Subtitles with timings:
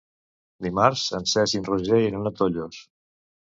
[0.65, 2.83] Dimarts en Cesc i en Roger iran a Tollos.